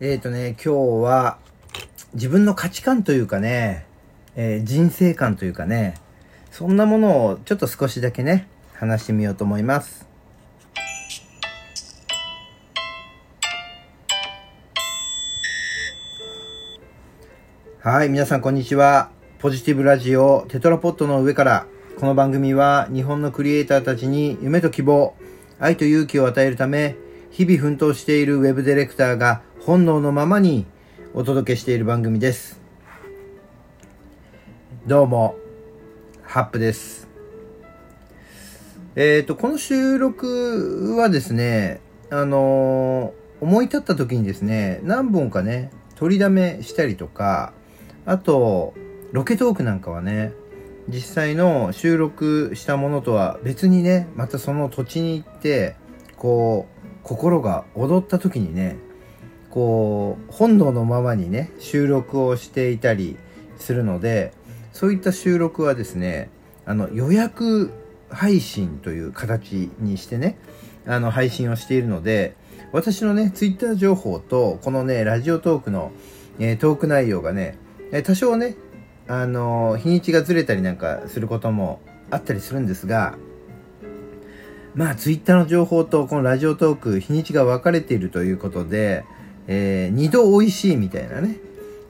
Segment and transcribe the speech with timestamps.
[0.00, 1.38] えっ、ー、とね、今日は
[2.14, 3.86] 自分の価値観というかね、
[4.34, 5.94] えー、人生観というかね、
[6.50, 10.08] そんなものをちょっと少しだけね、話してみようと思います。
[17.80, 19.10] はい、皆さんこんにちは。
[19.38, 21.66] ポジティブラジオテトラポットの上から、
[22.00, 25.14] この番組は日本のクリエイターたちに夢と希望、
[25.60, 26.96] 愛と勇気を与えるため、
[27.30, 30.66] 日々奮闘しているウェブディレクターが本能のままに
[31.14, 32.60] お届けしている番組です。
[34.86, 35.36] どうも、
[36.22, 37.08] ハップです。
[38.94, 47.54] えっ、ー、と、この収録はですね、あのー、思い立った時にですね、何本かね、取りだめしたりとか、
[48.04, 48.74] あと、
[49.12, 50.34] ロケトークなんかはね、
[50.90, 55.74] 実際の収録したものとは別にね、またその土地に行って、
[56.18, 58.76] こう、心が踊った時にね、
[59.54, 63.16] こう、本能のままにね、収録をしていたり
[63.56, 64.32] するので、
[64.72, 66.28] そういった収録はですね、
[66.66, 67.70] あの、予約
[68.10, 70.36] 配信という形にしてね、
[70.86, 72.34] あの、配信をしているので、
[72.72, 75.92] 私のね、ツイッター情報と、このね、ラジオトークの、
[76.40, 77.56] えー、トーク内容がね、
[77.92, 78.56] え多少ね、
[79.06, 81.80] あの日にちがずれたりなんかすることも
[82.10, 83.16] あったりするんですが、
[84.74, 89.04] まあ、ツイッターの情報とこのラジオトーク、日にちが分かれているということで、
[89.46, 91.36] えー、二度美味しいみたいなね、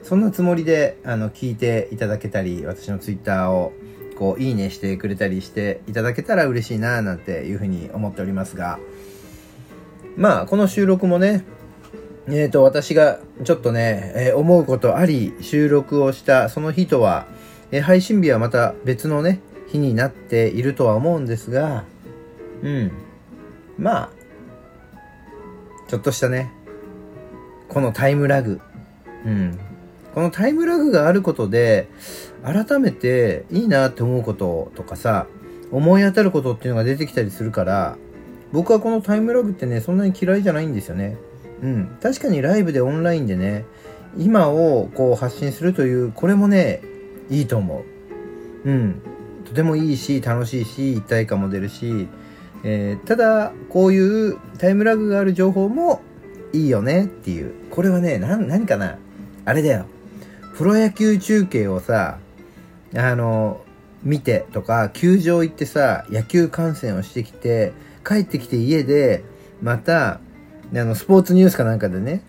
[0.03, 3.73] そんなつもりで、あの、聞いていただけたり、私のツイッターを、
[4.17, 8.79] こう、いいねしてくれたりしていただけたら嬉しいな、なんていうふうに思っておりますが、
[10.15, 11.43] まあ、この収録もね、
[12.27, 17.27] えっ、ー、と、私がちょっとね、えー、思うことあり、収録をしたその日とは、
[17.71, 21.83] えー、配信日はまた別のね、日になっているとは思うんですが、
[22.63, 22.91] うん。
[23.77, 24.09] まあ、
[25.87, 26.51] ちょっとしたね、
[27.75, 28.61] このタイムラグ。
[29.25, 29.59] うん。
[30.13, 31.89] このタイムラグがあることで、
[32.41, 35.27] 改めていいなって思うこととかさ、
[35.73, 37.97] 思い当たることっていうのが出てきたりするから、
[38.53, 41.17] 僕はこのタイムラグってね、そんなに嫌いじゃないんですよね。
[41.61, 41.97] うん。
[42.01, 43.65] 確かにライブでオンラインでね、
[44.17, 46.81] 今をこう発信するという、これもね、
[47.29, 47.83] いいと思
[48.63, 48.69] う。
[48.69, 49.01] うん。
[49.43, 52.07] とてもいいし、楽しいし、一体感も出るし、
[52.63, 56.01] えー、ただ、こういうタイムラグがある情報も
[56.55, 57.53] いいよねっていう。
[57.69, 58.97] これはね、な、何かな？
[59.43, 59.85] あれだよ。
[60.55, 62.17] プロ野球中継をさ、
[62.95, 63.61] あの、
[64.03, 67.73] 見てとか、球場行ってさ、野球観戦をしてきて、
[68.07, 69.23] 帰ってきて家で、
[69.61, 70.19] また、あ
[70.71, 72.21] の、スポーツニュースかなんかでね、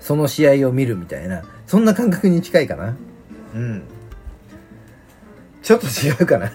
[0.00, 2.96] その試合を見るみたいな、そんな感覚に近いかな？
[3.54, 3.82] うん。
[5.62, 6.52] ちょっと違うかな？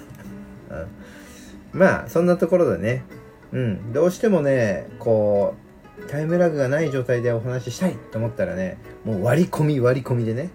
[1.74, 3.04] うん、まあ、そんなところでね、
[3.52, 5.65] うん、どうしてもね、こう、
[6.10, 10.50] タイムラグがない状態でお話ししたいと思ったらね、もう割り込み割り込みでね、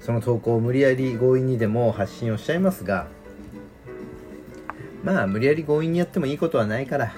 [0.00, 3.08] その投稿を無理やり強引にでも発信をしちゃいますが、
[5.02, 7.14] まあ無理やり強引にやってもいいことはないから、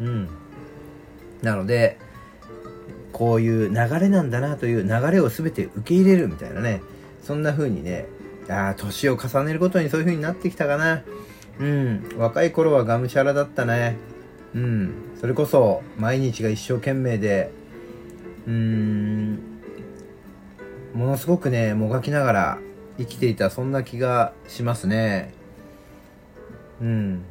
[0.00, 0.28] うん。
[1.42, 1.98] なので、
[3.12, 6.82] こういう流れなんだなという流れを全て受け入れるみたいなね、
[7.22, 8.06] そんな風にね、
[8.48, 11.02] ああ、年を重ねるごとにそういう風になってきたかな。
[11.58, 13.96] うん、若い頃はがむしゃらだったね。
[14.54, 17.50] うん、それこそ毎日が一生懸命で、
[18.46, 19.38] うん、
[20.94, 22.58] ものすごくね、もがきながら
[22.98, 25.32] 生きていた、そんな気がしますね。
[26.80, 27.22] うん。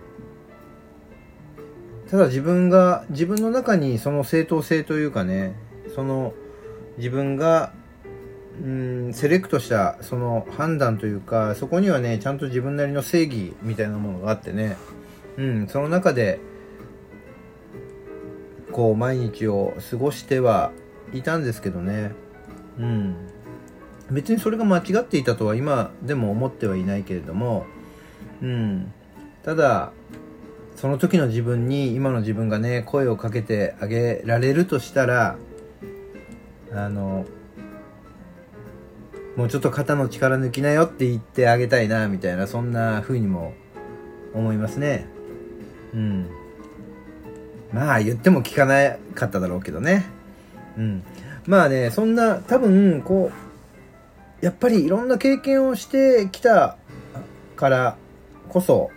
[2.09, 5.55] ただ自分が、自分の中にその正当性というかね、
[5.93, 6.33] その
[6.97, 7.73] 自分が、
[8.63, 14.77] うん、セレクトしたその判断というか、そこにはね、ちゃんと自分なりの正義みたいなものがあってね、
[15.37, 16.39] うん、その中で、
[18.79, 20.71] こう毎日を過ごしては
[21.11, 22.13] いたんですけどね。
[22.77, 23.27] うん。
[24.09, 27.65] 別にそれが間違っていたとは今でも思ってはいないけれども。
[28.41, 28.93] うん。
[29.43, 29.91] ただ
[30.77, 35.35] その時の自分に今の自分がね声をかけてあげられるとしたら
[36.71, 37.25] あの
[39.35, 43.51] もうちょっと肩の力抜きなよって言ってあげたいなみたいなそんな風にも
[44.33, 45.05] 思いますね。
[45.93, 46.38] うん。
[47.73, 50.05] まあ言っても聞かなかっただろうけどね。
[50.77, 51.03] うん。
[51.45, 53.31] まあね、そんな、多分、こ
[54.41, 56.77] う、やっぱりいろんな経験をしてきた
[57.55, 57.97] から
[58.49, 58.91] こそ、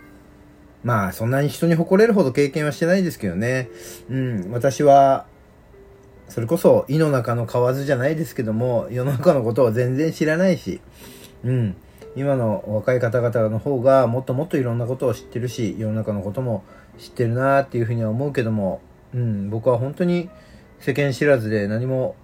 [0.83, 3.69] まあそんなに人に誇れるほど経験はしてないですけどね。
[4.09, 5.25] うん、私は、
[6.29, 10.81] それこそ井の中の蛙じゃないですけども、世の中のことを全然知らないし、
[11.43, 11.75] うん、
[12.15, 16.63] 今の若い方々の方がもっともっといろんなことを知ってるし、世の中のことも
[16.97, 18.81] 知ってるなっていうふうには思うけども、
[19.13, 20.29] うん、僕は本当に
[20.79, 22.15] 世間知らずで何も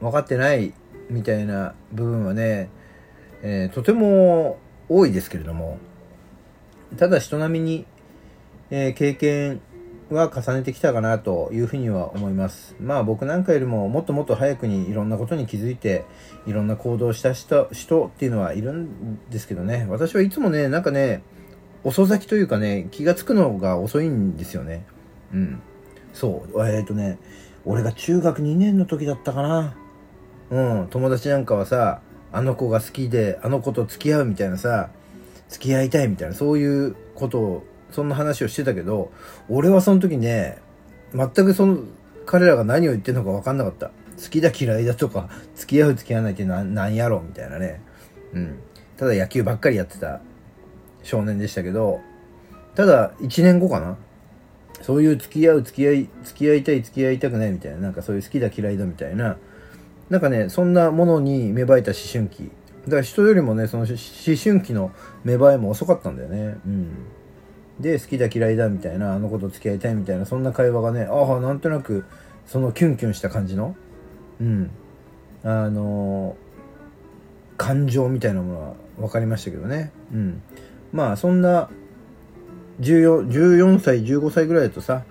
[0.00, 0.74] 分かってない
[1.10, 2.68] みたいな部分はね、
[3.42, 4.58] えー、とても
[4.88, 5.78] 多いですけれども
[6.96, 7.86] ただ人並みに、
[8.70, 9.60] えー、経験
[10.10, 12.74] は重ねてきたかなというふうには思います。
[12.80, 16.04] まあ僕なんかよりももっともっと早くにいろんなことに気づいて
[16.46, 19.86] いろんな行動をした人人っていうのはいるんですけどね。
[19.88, 21.22] 私はいつもね、なんかね、
[21.84, 24.84] 遅咲きというかね、気がつくのが遅いんですよね。
[25.32, 25.60] うん。
[26.12, 26.66] そう。
[26.66, 27.18] えっ、ー、とね、
[27.64, 29.76] 俺が中学2年の時だったかな。
[30.50, 30.88] うん。
[30.88, 32.00] 友達なんかはさ、
[32.32, 34.90] あの子が好きで、あの子と付き合うみたいなさ、
[35.48, 39.10] 付き合いたいみたいな、そういうことをそんな話をしてたけど、
[39.48, 40.58] 俺はその時ね、
[41.14, 41.78] 全くその、
[42.26, 43.90] 彼らが何を言ってるのか分かんなかった。
[44.22, 47.80] 好きだ嫌いだとか、付き合う付き合わないって何やろみたいなね。
[48.34, 48.58] うん。
[48.96, 50.20] ただ野球ばっかりやってた
[51.02, 52.00] 少年でしたけど、
[52.74, 53.96] ただ1年後かな
[54.82, 59.36] そういう付き合う付き合い、付き合いたい付き合いたくないみたいな、なんかそういう好きだ嫌いだみたいな、
[60.10, 62.50] なんかね、そんなものに芽生えた思春期。
[62.84, 63.96] だから人よりもね、その思
[64.36, 64.92] 春期の
[65.24, 66.58] 芽生えも遅かったんだよね。
[66.66, 66.88] うん。
[67.80, 72.04] で好きだ嫌いだみたいなあの子と付き合いたいみたいなそんな会話がねああなんとなく
[72.46, 73.76] そのキュンキュンした感じの
[74.40, 74.70] うん。
[75.44, 79.92] あのー、感情みたいなものは分かりましたけどね。
[80.12, 80.42] うん。
[80.92, 81.68] まあそんな
[82.80, 85.04] 14, 14歳15歳ぐらいだとさ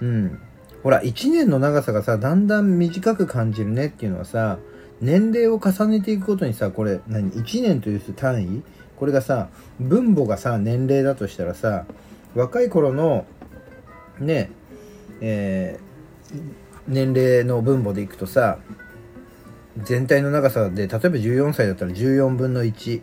[0.00, 0.40] うん。
[0.82, 4.58] ほら1年の長さがさだんだん短く感じるねっていうのはさ
[5.00, 8.62] 年齢を重ねていくことにさこれ何？1年という単位？
[9.04, 11.84] これがさ分母がさ年齢だとしたらさ
[12.34, 13.26] 若い頃の
[14.18, 14.50] ね
[15.20, 16.40] えー、
[16.88, 18.60] 年齢の分母でいくとさ
[19.76, 23.02] 全体の長さで例えば14歳だったら14分の1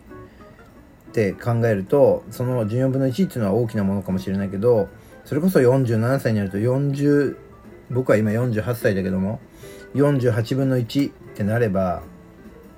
[1.12, 4.88] て考えるとその14分の1っていうのは大きなものかもしれないけど
[5.24, 7.36] それこそ47歳になると40
[7.92, 9.38] 僕は今48歳だけども
[9.94, 12.02] 48分の1ってなれば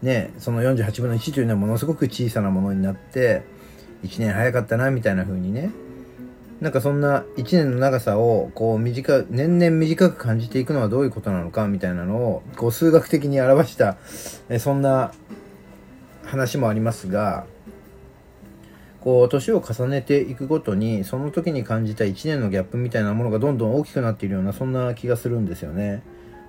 [0.05, 3.43] ね、その48分の1というのはものすごく小さなものになって、
[4.05, 5.71] 1年早かったな、みたいな風にね、
[6.61, 13.99] なんかそんな1年の長さをこう短年々短く感じていくのはどういうことなのかみたいなのをこう数学的に表した
[14.49, 15.13] えそんな
[16.25, 17.45] 話もありますが
[19.01, 26.03] こう年を重ねていくごとにその時に感じた1年のギャップみたいなものがどんどん大きくなっているようなそんな気がするんですよね。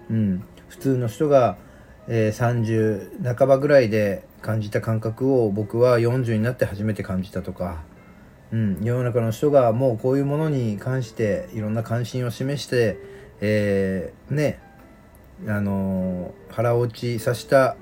[0.10, 1.58] うん、普通の人が
[2.08, 7.84] えー、30半ばぐらいで感じた感覚を僕は40になって初めて感じたとか、
[8.52, 12.98] うん、世の中の人がもうこういうものに関していろんな関心を示して、
[13.42, 14.60] えー、ね
[15.48, 17.76] あのー、腹落ちさせた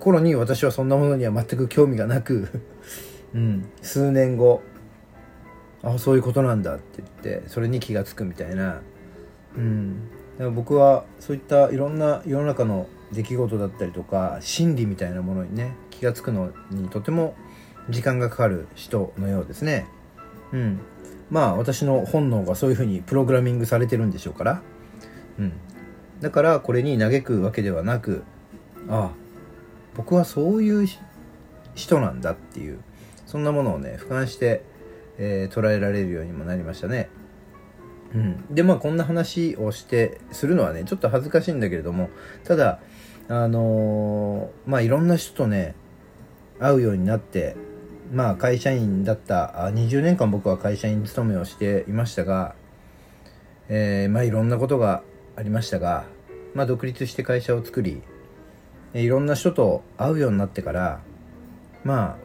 [0.00, 2.48] 頃に私はそんなものには全く興味がなく
[3.34, 4.62] うん、数年後
[5.82, 7.08] あそういうことなんだって言っ
[7.40, 8.82] てそれに気が付くみたいな、
[9.56, 17.34] うん、だから僕はそういったいろんな世の中の出来事だったりとか心理みたいなものにね気が付くのにとても
[17.90, 19.86] 時間がかかる人のようですね。
[20.52, 20.80] うん。
[21.30, 24.62] まあ私の本能がそういうふうにプログラミングされてるんでしょうから。
[25.38, 25.52] うん。
[26.20, 28.22] だからこれに嘆くわけではなく
[28.88, 29.10] ああ
[29.96, 30.88] 僕はそういう
[31.74, 32.80] 人なんだっていう
[33.26, 34.62] そんなものをね俯瞰して、
[35.18, 37.10] えー、捉えられるようにもなりましたね。
[38.14, 42.10] うん、でまあこんな話をしてするのはねちょっと恥ずかしいんだけれども
[42.44, 42.78] ただ
[43.28, 45.74] あのー、まあいろんな人とね
[46.58, 47.56] 会うようになって
[48.12, 52.54] まあ会社員だった20年間僕は会社員勤めをしていましたが、
[53.68, 55.02] えー、まあいろんなことが
[55.36, 56.04] ありましたが、
[56.54, 58.02] まあ、独立して会社を作り
[58.92, 61.00] いろんな人と会うようになってから
[61.84, 62.21] まあ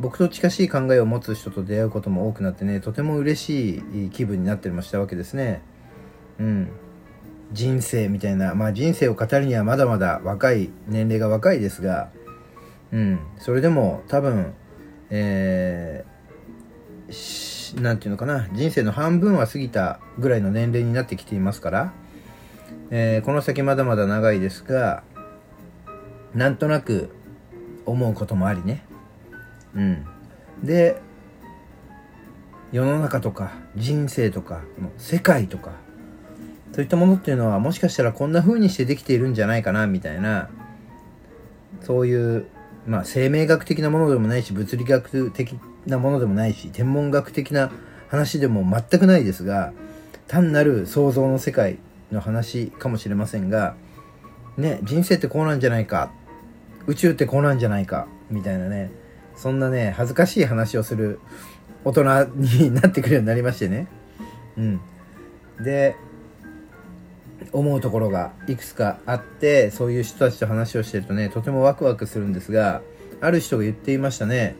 [0.00, 5.62] 僕と近しい考えを持つ人と出会うことも多くなってねとても嬉しい気分になったりもしたわけですね。
[6.38, 6.68] うん。
[7.52, 12.08] 人生みたいなまあ人生を語るにはまだまだ若い年齢が若いですが
[12.92, 13.20] うん。
[13.38, 14.54] それでも多分
[15.10, 21.92] えー、なんていうのかな人生の半分は過ぎたぐらいの年齢になってきていますから、
[22.90, 25.02] えー、この先まだまだ長いですが
[26.34, 27.10] なんとなく
[27.84, 28.86] 思うこともありね。
[29.74, 30.06] うん、
[30.62, 31.00] で
[32.72, 34.62] 世の中とか人生とか
[34.96, 35.72] 世界とか
[36.72, 40.48] そういったものっていうのはもしかしたらこんな風にしてできているんじゃないかなみたいな
[41.82, 42.46] そういう
[42.86, 47.72] まあ生命学的なものでもないし物理学的なものでもないし天文学的な
[48.08, 49.72] 話でも全くないですが
[50.28, 51.78] 単なる想像の世界
[52.12, 53.74] の話かもしれませんが
[54.56, 56.12] ね人生ってこうなんじゃないか
[56.86, 58.90] 宇宙ってこうなんじゃないかみたいなね
[59.40, 61.18] そんなね、恥ずかしい話をする
[61.82, 62.02] 大人
[62.34, 63.88] になってくるようになりましてね。
[64.58, 64.80] うん。
[65.64, 65.96] で、
[67.52, 72.82] 思うところがいくつかあってそういう人たちと話をしてるとねとてもワクワクするんですが
[73.20, 74.56] ある人が言っていましたね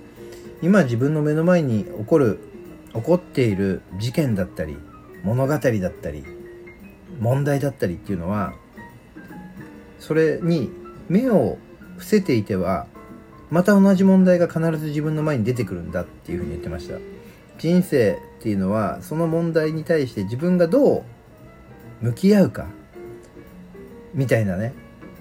[0.63, 2.41] 今自分の目の前に起こる
[2.95, 4.77] 起こっている事件だったり
[5.23, 5.61] 物語だっ
[5.93, 6.25] たり
[7.21, 8.55] 問題だったりっていうのは
[9.99, 10.71] それに
[11.09, 11.59] 目を
[11.95, 12.87] 伏せていては
[13.50, 16.99] また同じ問題が必ず自分の前に出てくるんだっていうふうに言ってました。
[17.59, 21.04] 人生っていうのはその問題に対して自分がどう
[22.00, 22.66] 向き合うか
[24.14, 24.73] みたいなね。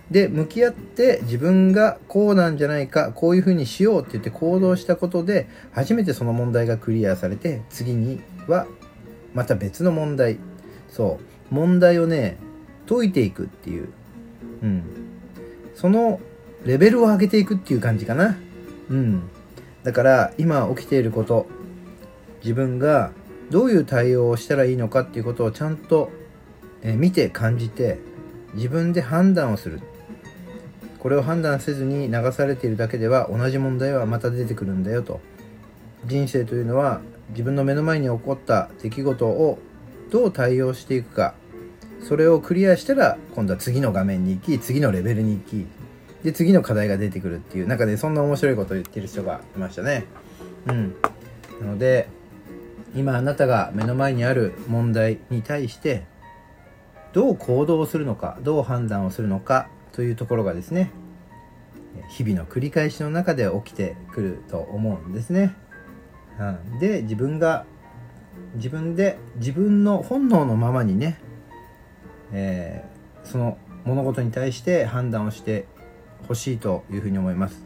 [0.09, 8.65] で向き合って自分がこうなんじゃないかこういうふうにしようって言って行動したことで初めてその問題がクリアされて次には
[9.33, 10.38] また別の問題。
[10.89, 11.19] そ
[11.51, 11.53] う。
[11.53, 12.38] 問題をね
[12.88, 13.89] 解いていくっていう。
[14.63, 14.83] うん。
[15.75, 16.19] その
[16.66, 18.38] レベルを上げていくっていう感じかな。
[18.89, 19.30] うん。
[19.84, 21.48] だから今起きていること
[22.44, 23.12] 自分が
[23.50, 26.12] どういう対応をしたらいいのかっていうことをちゃんと
[26.82, 28.00] え見て感じて
[28.54, 29.82] 自分で判断をする。
[31.00, 35.22] これを判断せずに流されているだけでは同じ問題はまた出てくるんだよと。
[36.06, 39.60] 人生というのは自分の目の前に起こった出来事を
[40.12, 41.36] どう対応していくか。
[42.01, 45.68] それをクリアしたら今度は次の画面に行き次のレベルに行き
[46.24, 50.06] で次の課題が出てくるっていう中でそんな面白いことを言ってる人がいましたね。
[50.68, 50.96] うん。
[51.62, 52.10] なので
[52.96, 56.06] 今あなたが目の前にある問題に対して
[57.14, 60.92] どう行動するのかどう判断をするのかというところがですね
[62.10, 65.56] 日々の繰り返しの中で起きてくると思うんですね。
[66.40, 67.66] うん、で自分が
[68.56, 71.20] 自分で自分の本能のままにね、
[72.32, 75.68] えー、その物事に対して判断をして
[76.24, 77.64] 欲しいというふうに思います。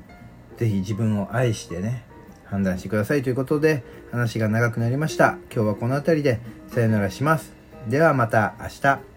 [0.58, 2.06] 是非自分を愛してね
[2.46, 5.38] 判断してくださいということで話が長くなりました。
[5.54, 7.54] 今日はこの辺りでさよならします。
[7.88, 9.13] ではまた明日。